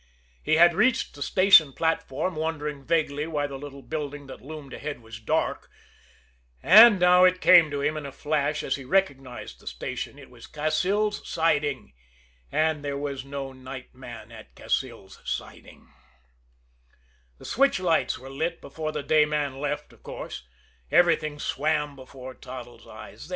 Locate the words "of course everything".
19.93-21.37